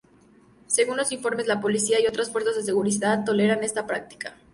Según 0.65 0.97
los 0.97 1.11
informes, 1.11 1.45
la 1.45 1.61
policía 1.61 2.01
y 2.01 2.07
otras 2.07 2.31
fuerzas 2.31 2.55
de 2.55 2.63
seguridad 2.63 3.23
toleran 3.23 3.63
esta 3.63 3.85
práctica. 3.85 4.35